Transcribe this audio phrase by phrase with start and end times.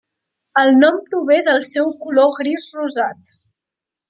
[0.61, 3.33] El nom prové del seu color gris rosat.